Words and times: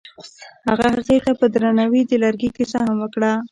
هغه 0.67 0.87
هغې 0.95 1.17
ته 1.25 1.31
په 1.39 1.45
درناوي 1.53 2.01
د 2.05 2.11
لرګی 2.23 2.49
کیسه 2.57 2.77
هم 2.85 2.97
وکړه. 3.01 3.31